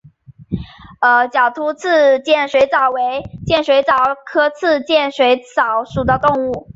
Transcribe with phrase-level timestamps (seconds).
[1.31, 6.67] 角突刺剑水蚤为剑水蚤科刺剑水蚤属的动物。